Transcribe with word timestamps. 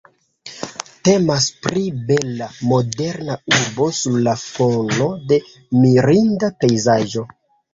Temas 1.09 1.49
pri 1.65 1.83
bela, 2.07 2.47
moderna 2.71 3.37
urbo 3.59 3.91
sur 4.01 4.19
la 4.29 4.35
fono 4.47 5.11
de 5.33 5.41
mirinda 5.85 6.51
pejzaĝo. 6.65 7.29